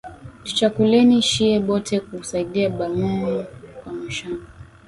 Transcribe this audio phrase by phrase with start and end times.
[0.45, 3.31] Tuchakuleni shiye bote ku saidia ba mama
[3.81, 4.45] ku mashamba